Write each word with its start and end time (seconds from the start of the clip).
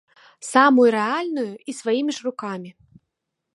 Самую 0.51 0.85
рэальную 0.95 1.51
і 1.73 1.77
сваімі 1.81 2.11
ж 2.19 2.31
рукамі. 2.31 2.69